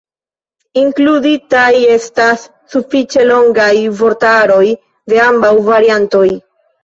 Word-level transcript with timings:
Inkluditaj 0.83 1.81
estas 1.95 2.45
sufiĉe 2.75 3.27
longaj 3.31 3.69
vortaroj 4.01 4.65
de 5.13 5.21
ambaŭ 5.29 5.53
variantoj. 5.71 6.27